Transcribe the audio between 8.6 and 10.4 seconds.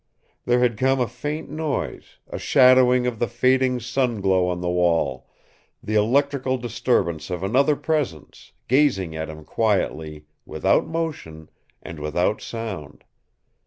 gazing at him quietly,